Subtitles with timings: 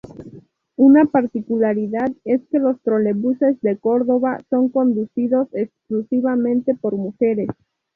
[0.77, 7.49] Una particularidad es que los trolebuses de Córdoba son conducidos exclusivamente por mujeres.